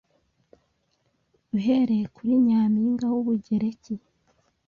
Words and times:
uhereye 1.57 2.05
kuri 2.15 2.33
Nyampinga 2.47 3.05
w'Ubugereki 3.13 3.93